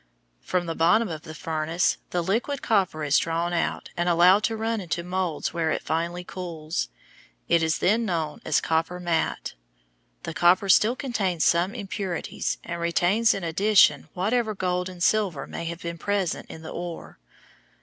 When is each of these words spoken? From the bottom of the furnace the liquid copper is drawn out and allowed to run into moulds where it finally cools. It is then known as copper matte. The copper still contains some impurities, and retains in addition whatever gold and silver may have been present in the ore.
From 0.41 0.65
the 0.65 0.73
bottom 0.73 1.09
of 1.09 1.21
the 1.21 1.35
furnace 1.35 1.97
the 2.09 2.23
liquid 2.23 2.63
copper 2.63 3.03
is 3.03 3.19
drawn 3.19 3.53
out 3.53 3.91
and 3.95 4.09
allowed 4.09 4.43
to 4.45 4.57
run 4.57 4.81
into 4.81 5.03
moulds 5.03 5.53
where 5.53 5.69
it 5.69 5.83
finally 5.83 6.23
cools. 6.23 6.89
It 7.47 7.61
is 7.61 7.77
then 7.77 8.03
known 8.03 8.41
as 8.43 8.61
copper 8.61 8.99
matte. 8.99 9.53
The 10.23 10.33
copper 10.33 10.69
still 10.69 10.95
contains 10.95 11.43
some 11.43 11.75
impurities, 11.75 12.57
and 12.63 12.81
retains 12.81 13.35
in 13.35 13.43
addition 13.43 14.09
whatever 14.15 14.55
gold 14.55 14.89
and 14.89 15.03
silver 15.03 15.45
may 15.45 15.65
have 15.65 15.83
been 15.83 15.99
present 15.99 16.49
in 16.49 16.63
the 16.63 16.71
ore. 16.71 17.19